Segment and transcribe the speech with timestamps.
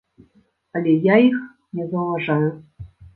[0.79, 1.35] Але я іх
[1.81, 2.49] не заўважаю.